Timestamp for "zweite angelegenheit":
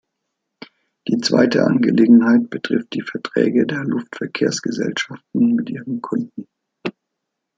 1.19-2.49